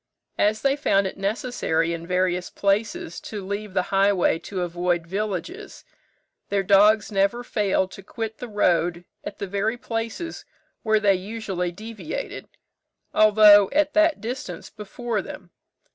[0.39, 5.85] As they found it necessary in various places to leave the highway to avoid villages,
[6.49, 10.43] their dogs never failed to quit the road at the very places
[10.81, 12.47] where they usually deviated,
[13.13, 15.51] although at that distance before them.